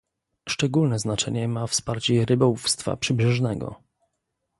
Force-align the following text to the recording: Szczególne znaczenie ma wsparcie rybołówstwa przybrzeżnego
Szczególne 0.49 0.99
znaczenie 0.99 1.47
ma 1.47 1.67
wsparcie 1.67 2.25
rybołówstwa 2.25 2.95
przybrzeżnego 2.95 3.75